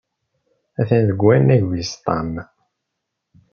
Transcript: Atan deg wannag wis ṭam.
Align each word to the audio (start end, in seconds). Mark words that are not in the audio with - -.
Atan 0.79 1.03
deg 1.09 1.19
wannag 1.25 1.63
wis 1.69 1.91
ṭam. 2.05 2.31